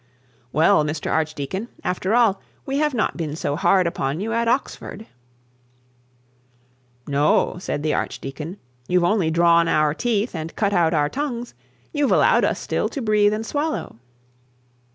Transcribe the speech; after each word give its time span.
Well, 0.51 0.83
Mr 0.83 1.11
Archdeacon, 1.11 1.67
after 1.83 2.15
all, 2.15 2.41
we 2.65 2.79
have 2.79 2.95
not 2.95 3.17
been 3.17 3.35
so 3.35 3.55
hard 3.55 3.85
upon 3.85 4.19
you 4.19 4.33
at 4.33 4.47
Oxford.' 4.47 5.05
'No,' 7.05 7.57
said 7.59 7.83
the 7.83 7.93
archdeacon; 7.93 8.57
'you've 8.87 9.03
only 9.03 9.29
drawn 9.29 9.67
our 9.67 9.93
teeth 9.93 10.33
and 10.33 10.55
cut 10.55 10.73
out 10.73 10.95
our 10.95 11.07
tongues; 11.07 11.53
you've 11.93 12.11
allowed 12.11 12.43
us 12.43 12.57
still 12.59 12.89
to 12.89 12.99
breathe 12.99 13.31
and 13.31 13.45
swallow.' 13.45 13.97